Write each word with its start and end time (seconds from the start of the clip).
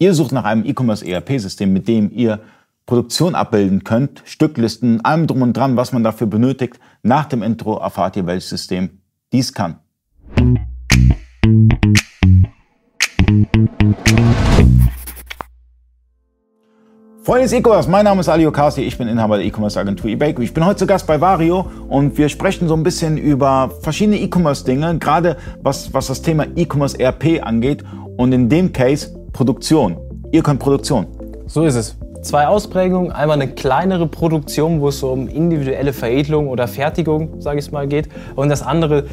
Ihr 0.00 0.14
sucht 0.14 0.30
nach 0.30 0.44
einem 0.44 0.64
E-Commerce 0.64 1.04
ERP-System, 1.04 1.72
mit 1.72 1.88
dem 1.88 2.12
ihr 2.12 2.38
Produktion 2.86 3.34
abbilden 3.34 3.82
könnt, 3.82 4.22
Stücklisten, 4.24 5.04
allem 5.04 5.26
drum 5.26 5.42
und 5.42 5.56
dran, 5.56 5.76
was 5.76 5.92
man 5.92 6.04
dafür 6.04 6.28
benötigt. 6.28 6.78
Nach 7.02 7.24
dem 7.24 7.42
Intro 7.42 7.78
erfahrt 7.78 8.16
ihr, 8.16 8.24
welches 8.24 8.48
System 8.48 9.00
dies 9.32 9.52
kann. 9.52 9.80
Freunde 17.24 17.42
des 17.42 17.52
E-Commerce, 17.52 17.90
mein 17.90 18.04
Name 18.04 18.20
ist 18.20 18.28
Ali 18.28 18.46
Okasi, 18.46 18.82
ich 18.82 18.96
bin 18.96 19.08
Inhaber 19.08 19.36
der 19.36 19.46
E-Commerce 19.46 19.80
Agentur 19.80 20.08
eBay. 20.08 20.34
Ich 20.40 20.54
bin 20.54 20.64
heute 20.64 20.78
zu 20.78 20.86
Gast 20.86 21.08
bei 21.08 21.20
Vario 21.20 21.68
und 21.88 22.16
wir 22.16 22.28
sprechen 22.28 22.68
so 22.68 22.74
ein 22.74 22.84
bisschen 22.84 23.18
über 23.18 23.72
verschiedene 23.82 24.18
E-Commerce-Dinge, 24.20 24.98
gerade 24.98 25.36
was, 25.60 25.92
was 25.92 26.06
das 26.06 26.22
Thema 26.22 26.46
E-Commerce 26.54 26.98
ERP 26.98 27.44
angeht 27.44 27.84
und 28.16 28.32
in 28.32 28.48
dem 28.48 28.72
Case 28.72 29.17
Produktion. 29.38 29.96
Ihr 30.32 30.42
könnt 30.42 30.58
Produktion. 30.58 31.06
So 31.46 31.64
ist 31.64 31.76
es 31.76 31.96
zwei 32.28 32.46
Ausprägungen. 32.46 33.10
Einmal 33.10 33.40
eine 33.40 33.48
kleinere 33.48 34.06
Produktion, 34.06 34.80
wo 34.80 34.88
es 34.88 35.00
so 35.00 35.08
um 35.08 35.28
individuelle 35.28 35.94
Veredelung 35.94 36.48
oder 36.48 36.68
Fertigung, 36.68 37.40
sage 37.40 37.58
ich 37.58 37.72
mal, 37.72 37.88
geht. 37.88 38.08
Und 38.36 38.50
das 38.50 38.62
andere 38.62 39.04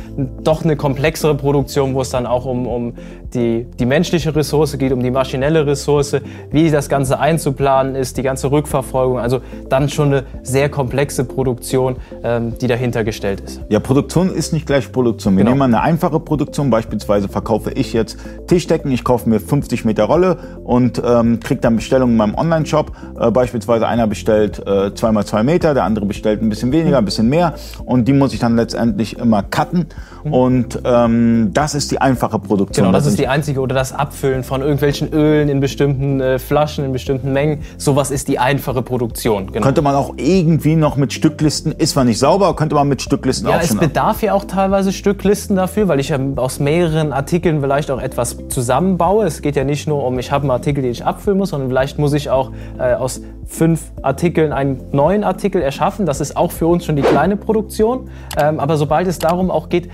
doch 0.44 0.64
eine 0.64 0.76
komplexere 0.76 1.34
Produktion, 1.36 1.96
wo 1.96 2.02
es 2.02 2.10
dann 2.10 2.26
auch 2.26 2.46
um, 2.46 2.68
um 2.68 2.94
die, 3.34 3.66
die 3.80 3.86
menschliche 3.86 4.36
Ressource 4.36 4.78
geht, 4.78 4.92
um 4.92 5.02
die 5.02 5.12
maschinelle 5.12 5.66
Ressource, 5.66 6.18
wie 6.52 6.70
das 6.70 6.90
Ganze 6.90 7.20
einzuplanen 7.20 7.96
ist, 7.96 8.18
die 8.18 8.22
ganze 8.22 8.52
Rückverfolgung. 8.52 9.18
Also 9.18 9.40
dann 9.70 9.88
schon 9.88 10.08
eine 10.08 10.24
sehr 10.44 10.70
komplexe 10.70 11.24
Produktion, 11.24 11.96
ähm, 12.24 12.58
die 12.60 12.68
dahinter 12.68 13.06
gestellt 13.06 13.40
ist. 13.42 13.62
Ja, 13.70 13.80
Produktion 13.80 14.30
ist 14.30 14.52
nicht 14.52 14.66
gleich 14.66 14.92
Produktion. 14.92 15.36
Wir 15.36 15.46
genau. 15.46 15.52
nehmen 15.52 15.60
mal 15.60 15.78
eine 15.78 15.82
einfache 15.82 16.20
Produktion. 16.20 16.70
Beispielsweise 16.70 17.30
verkaufe 17.30 17.72
ich 17.72 17.94
jetzt 17.94 18.18
Tischdecken. 18.48 18.92
Ich 18.92 19.06
kaufe 19.06 19.30
mir 19.30 19.40
50 19.40 19.86
Meter 19.86 20.04
Rolle 20.04 20.38
und 20.66 21.02
ähm, 21.06 21.40
kriege 21.40 21.62
dann 21.62 21.78
Bestellungen 21.78 22.14
in 22.14 22.18
meinem 22.18 22.36
Online-Shop 22.36 22.92
äh, 23.20 23.32
beispielsweise 23.32 23.88
einer 23.88 24.08
bestellt 24.08 24.60
äh, 24.60 24.88
2x2 24.88 25.44
Meter, 25.44 25.74
der 25.74 25.84
andere 25.84 26.06
bestellt 26.06 26.42
ein 26.42 26.50
bisschen 26.50 26.72
weniger, 26.72 26.98
ein 26.98 27.06
bisschen 27.06 27.30
mehr 27.30 27.56
und 27.86 28.08
die 28.08 28.14
muss 28.14 28.34
ich 28.34 28.40
dann 28.40 28.56
letztendlich 28.56 29.18
immer 29.18 29.44
cutten. 29.44 29.88
Mhm. 30.26 30.34
Und 30.34 30.80
ähm, 30.84 31.52
das 31.54 31.76
ist 31.76 31.92
die 31.92 32.02
einfache 32.02 32.40
Produktion. 32.40 32.86
Genau, 32.86 32.98
das 32.98 33.06
ist 33.06 33.20
die 33.20 33.28
einzige 33.28 33.62
oder 33.62 33.76
das 33.76 33.94
Abfüllen 33.94 34.44
von 34.44 34.62
irgendwelchen 34.62 35.14
Ölen 35.14 35.50
in 35.50 35.60
bestimmten 35.60 36.20
äh, 36.20 36.40
Flaschen, 36.40 36.84
in 36.84 36.92
bestimmten 36.92 37.32
Mengen. 37.32 37.62
Sowas 37.78 38.10
ist 38.10 38.28
die 38.28 38.40
einfache 38.40 38.82
Produktion. 38.82 39.52
Genau. 39.52 39.64
Könnte 39.64 39.82
man 39.84 39.96
auch 39.96 40.16
irgendwie 40.18 40.76
noch 40.76 40.98
mit 40.98 41.14
Stücklisten, 41.14 41.72
ist 41.74 41.92
zwar 41.92 42.04
nicht 42.04 42.18
sauber, 42.18 42.56
könnte 42.56 42.76
man 42.76 42.88
mit 42.88 43.02
Stücklisten 43.02 43.48
ja, 43.48 43.58
auch 43.58 43.62
schon. 43.62 43.78
Ja, 43.78 43.84
es 43.84 43.88
bedarf 43.88 44.22
ja 44.24 44.34
auch 44.34 44.46
teilweise 44.46 44.92
Stücklisten 44.92 45.56
dafür, 45.56 45.88
weil 45.88 46.00
ich 46.00 46.10
ja 46.10 46.18
aus 46.38 46.60
mehreren 46.60 47.14
Artikeln 47.14 47.62
vielleicht 47.62 47.92
auch 47.92 48.02
etwas 48.02 48.38
zusammenbaue. 48.50 49.26
Es 49.26 49.42
geht 49.42 49.56
ja 49.56 49.64
nicht 49.64 49.88
nur 49.88 50.04
um, 50.04 50.18
ich 50.18 50.32
habe 50.32 50.44
einen 50.44 50.52
Artikel, 50.52 50.82
den 50.82 50.92
ich 50.92 51.06
abfüllen 51.06 51.38
muss, 51.38 51.50
sondern 51.50 51.70
vielleicht 51.70 52.00
muss 52.00 52.14
ich 52.14 52.32
auch 52.32 52.52
äh, 52.80 52.94
aus 52.94 53.22
fünf 53.46 53.92
Artikeln 54.02 54.52
einen 54.52 54.82
neuen 54.92 55.24
Artikel 55.24 55.62
erschaffen. 55.62 56.06
Das 56.06 56.20
ist 56.20 56.36
auch 56.36 56.52
für 56.52 56.68
uns 56.68 56.86
schon 56.86 56.96
die 56.96 57.02
kleine 57.04 57.38
Produktion. 57.38 58.10
Ähm, 58.38 58.60
aber 58.60 58.78
sobald 58.78 59.08
es 59.08 59.20
darum 59.20 59.52
auch 59.52 59.70
geht, 59.70 59.90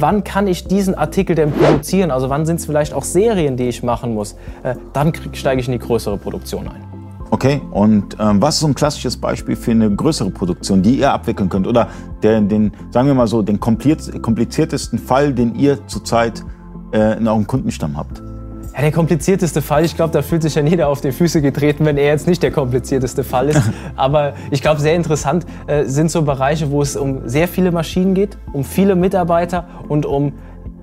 wann 0.00 0.24
kann 0.24 0.46
ich 0.46 0.66
diesen 0.66 0.94
Artikel 0.94 1.36
denn 1.36 1.52
produzieren, 1.52 2.10
also 2.10 2.28
wann 2.30 2.46
sind 2.46 2.60
es 2.60 2.66
vielleicht 2.66 2.94
auch 2.94 3.04
Serien, 3.04 3.56
die 3.56 3.68
ich 3.68 3.82
machen 3.82 4.14
muss, 4.14 4.36
äh, 4.62 4.74
dann 4.92 5.12
steige 5.32 5.60
ich 5.60 5.68
in 5.68 5.72
die 5.72 5.78
größere 5.78 6.16
Produktion 6.16 6.68
ein. 6.68 6.82
Okay, 7.30 7.60
und 7.72 8.16
ähm, 8.20 8.40
was 8.40 8.56
ist 8.56 8.60
so 8.60 8.66
ein 8.68 8.74
klassisches 8.74 9.16
Beispiel 9.16 9.56
für 9.56 9.72
eine 9.72 9.90
größere 9.90 10.30
Produktion, 10.30 10.82
die 10.82 10.98
ihr 10.98 11.12
abwickeln 11.12 11.48
könnt? 11.48 11.66
Oder 11.66 11.88
der, 12.22 12.40
den, 12.40 12.72
sagen 12.90 13.08
wir 13.08 13.14
mal 13.14 13.26
so, 13.26 13.42
den 13.42 13.58
kompliziertesten 13.58 14.98
Fall, 14.98 15.32
den 15.32 15.54
ihr 15.54 15.84
zurzeit 15.88 16.44
äh, 16.92 17.18
in 17.18 17.26
eurem 17.26 17.46
Kundenstamm 17.46 17.96
habt? 17.96 18.22
Ja, 18.74 18.80
der 18.80 18.90
komplizierteste 18.90 19.62
Fall, 19.62 19.84
ich 19.84 19.94
glaube, 19.94 20.12
da 20.12 20.20
fühlt 20.20 20.42
sich 20.42 20.56
ja 20.56 20.62
jeder 20.62 20.88
auf 20.88 21.00
die 21.00 21.12
Füße 21.12 21.40
getreten, 21.40 21.84
wenn 21.84 21.96
er 21.96 22.06
jetzt 22.06 22.26
nicht 22.26 22.42
der 22.42 22.50
komplizierteste 22.50 23.22
Fall 23.22 23.50
ist. 23.50 23.70
Aber 23.96 24.34
ich 24.50 24.62
glaube, 24.62 24.80
sehr 24.80 24.96
interessant 24.96 25.46
äh, 25.68 25.84
sind 25.84 26.10
so 26.10 26.22
Bereiche, 26.22 26.72
wo 26.72 26.82
es 26.82 26.96
um 26.96 27.28
sehr 27.28 27.46
viele 27.46 27.70
Maschinen 27.70 28.14
geht, 28.14 28.36
um 28.52 28.64
viele 28.64 28.96
Mitarbeiter 28.96 29.68
und 29.88 30.06
um 30.06 30.32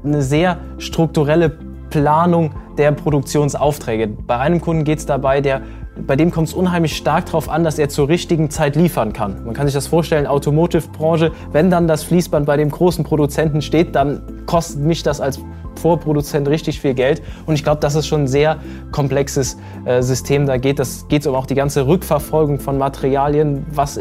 eine 0.06 0.22
sehr 0.22 0.60
strukturelle 0.78 1.50
Planung 1.90 2.52
der 2.78 2.94
Produktionsaufträge. 2.94 4.08
Bei 4.08 4.38
einem 4.38 4.62
Kunden 4.62 4.86
geht 4.86 5.00
es 5.00 5.06
dabei, 5.06 5.42
der 5.42 5.62
bei 6.08 6.16
dem 6.16 6.32
kommt 6.32 6.48
es 6.48 6.54
unheimlich 6.54 6.96
stark 6.96 7.26
darauf 7.26 7.50
an, 7.50 7.66
dass 7.66 7.78
er 7.78 7.90
zur 7.90 8.08
richtigen 8.08 8.50
Zeit 8.50 8.78
liefern 8.78 9.12
kann. 9.12 9.44
Man 9.44 9.54
kann 9.54 9.68
sich 9.68 9.74
das 9.74 9.88
vorstellen, 9.88 10.26
Automotive-Branche, 10.26 11.34
wenn 11.52 11.70
dann 11.70 11.88
das 11.88 12.04
Fließband 12.04 12.46
bei 12.46 12.56
dem 12.56 12.72
großen 12.72 13.04
Produzenten 13.04 13.62
steht, 13.62 13.94
dann 13.94 14.22
kostet 14.46 14.80
mich 14.80 15.04
das 15.04 15.20
als 15.20 15.42
Vorproduzent 15.76 16.48
richtig 16.48 16.80
viel 16.80 16.94
Geld. 16.94 17.22
Und 17.46 17.56
ich 17.56 17.64
glaube, 17.64 17.80
das 17.82 17.96
ist 17.96 18.08
schon 18.08 18.22
ein 18.22 18.28
sehr 18.28 18.58
komplexes 18.92 19.58
äh, 19.86 20.02
System. 20.02 20.46
Da 20.46 20.58
geht 20.58 20.80
es 20.80 21.06
um 21.26 21.36
auch 21.36 21.46
die 21.46 21.56
ganze 21.56 21.88
Rückverfolgung 21.88 22.60
von 22.60 22.78
Materialien. 22.78 23.66
Was 23.74 24.00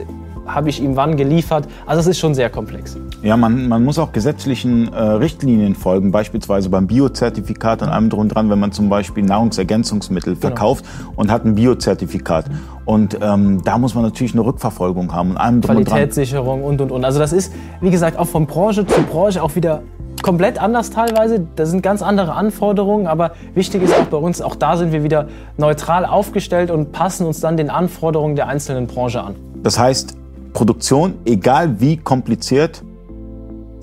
habe 0.54 0.69
ich 0.69 0.82
ihm 0.82 0.97
wann 0.97 1.16
geliefert? 1.16 1.69
Also 1.86 2.00
es 2.00 2.06
ist 2.06 2.19
schon 2.19 2.34
sehr 2.34 2.50
komplex. 2.50 2.97
Ja, 3.22 3.36
man, 3.36 3.69
man 3.69 3.84
muss 3.84 3.98
auch 3.98 4.12
gesetzlichen 4.12 4.92
äh, 4.92 5.00
Richtlinien 5.00 5.75
folgen, 5.75 6.10
beispielsweise 6.10 6.69
beim 6.69 6.86
Biozertifikat 6.86 7.82
und 7.82 7.88
allem 7.88 8.10
drum 8.10 8.20
und 8.20 8.28
dran, 8.28 8.50
wenn 8.50 8.58
man 8.58 8.72
zum 8.72 8.88
Beispiel 8.88 9.25
Nahrungsergänzungsmittel 9.25 10.34
genau. 10.34 10.41
verkauft 10.41 10.84
genau. 10.84 11.12
und 11.16 11.31
hat 11.31 11.44
ein 11.44 11.54
Biozertifikat. 11.54 12.47
Und 12.84 13.19
ähm, 13.20 13.62
da 13.64 13.78
muss 13.78 13.94
man 13.94 14.04
natürlich 14.04 14.32
eine 14.32 14.44
Rückverfolgung 14.44 15.12
haben 15.12 15.32
und 15.32 15.37
allem 15.37 15.60
drum 15.60 15.84
Qualitätssicherung 15.84 16.64
und, 16.64 16.81
und, 16.81 16.91
und. 16.91 17.04
Also 17.04 17.19
das 17.19 17.32
ist, 17.32 17.52
wie 17.81 17.91
gesagt, 17.91 18.19
auch 18.19 18.26
von 18.26 18.47
Branche 18.47 18.87
zu 18.87 19.02
Branche 19.02 19.42
auch 19.42 19.54
wieder 19.54 19.82
komplett 20.22 20.60
anders 20.60 20.91
teilweise. 20.91 21.47
Das 21.56 21.70
sind 21.70 21.82
ganz 21.82 22.03
andere 22.03 22.34
Anforderungen, 22.34 23.06
aber 23.06 23.32
wichtig 23.54 23.82
ist 23.82 23.94
auch 23.94 24.06
bei 24.06 24.16
uns, 24.16 24.42
auch 24.42 24.54
da 24.54 24.76
sind 24.76 24.92
wir 24.92 25.03
wieder 25.03 25.28
neutral 25.56 26.04
aufgestellt 26.04 26.70
und 26.70 26.92
passen 26.92 27.26
uns 27.26 27.41
dann 27.41 27.56
den 27.56 27.70
Anforderungen 27.70 28.36
der 28.36 28.48
einzelnen 28.48 28.86
Branche 28.86 29.22
an. 29.22 29.36
Das 29.62 29.78
heißt, 29.78 30.16
Produktion, 30.53 31.14
egal 31.25 31.81
wie 31.81 31.97
kompliziert, 31.97 32.82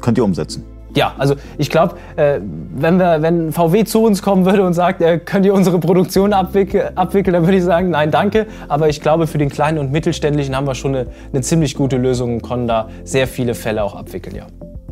könnt 0.01 0.17
ihr 0.17 0.23
umsetzen. 0.23 0.63
Ja, 0.95 1.13
also 1.17 1.35
ich 1.59 1.69
glaube, 1.69 1.95
äh, 2.15 2.39
wenn, 2.75 2.97
wenn 2.97 3.51
VW 3.51 3.83
zu 3.83 4.03
uns 4.03 4.23
kommen 4.23 4.45
würde 4.45 4.65
und 4.65 4.73
sagt, 4.73 5.01
äh, 5.01 5.19
könnt 5.19 5.45
ihr 5.45 5.53
unsere 5.53 5.79
Produktion 5.79 6.33
abwickeln, 6.33 6.97
abwickeln, 6.97 7.33
dann 7.33 7.43
würde 7.43 7.57
ich 7.57 7.63
sagen, 7.63 7.91
nein, 7.91 8.09
danke. 8.09 8.47
Aber 8.67 8.89
ich 8.89 8.99
glaube, 8.99 9.27
für 9.27 9.37
den 9.37 9.49
kleinen 9.49 9.77
und 9.77 9.91
mittelständischen 9.91 10.55
haben 10.55 10.65
wir 10.65 10.73
schon 10.73 10.95
eine, 10.95 11.07
eine 11.31 11.41
ziemlich 11.41 11.75
gute 11.75 11.97
Lösung 11.97 12.35
und 12.35 12.41
können 12.41 12.67
da 12.67 12.89
sehr 13.03 13.27
viele 13.27 13.53
Fälle 13.53 13.83
auch 13.83 13.95
abwickeln, 13.95 14.35
ja. 14.35 14.47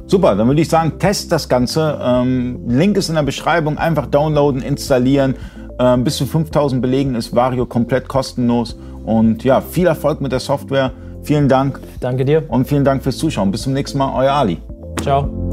Super, 0.07 0.35
dann 0.35 0.47
würde 0.47 0.61
ich 0.61 0.69
sagen, 0.69 0.99
test 0.99 1.31
das 1.31 1.49
Ganze. 1.49 1.99
Ähm, 2.01 2.59
Link 2.67 2.97
ist 2.97 3.09
in 3.09 3.15
der 3.15 3.23
Beschreibung. 3.23 3.77
Einfach 3.77 4.05
downloaden, 4.05 4.61
installieren. 4.61 5.35
Ähm, 5.79 6.03
bis 6.03 6.17
zu 6.17 6.25
5000 6.25 6.81
Belegen 6.81 7.15
ist 7.15 7.35
Vario 7.35 7.65
komplett 7.65 8.07
kostenlos. 8.07 8.77
Und 9.05 9.43
ja, 9.43 9.61
viel 9.61 9.87
Erfolg 9.87 10.21
mit 10.21 10.31
der 10.31 10.39
Software. 10.39 10.91
Vielen 11.23 11.49
Dank. 11.49 11.79
Danke 11.99 12.23
dir. 12.23 12.43
Und 12.47 12.67
vielen 12.67 12.85
Dank 12.85 13.03
fürs 13.03 13.17
Zuschauen. 13.17 13.51
Bis 13.51 13.63
zum 13.63 13.73
nächsten 13.73 13.97
Mal, 13.97 14.13
euer 14.15 14.33
Ali. 14.33 14.59
Ciao. 15.01 15.44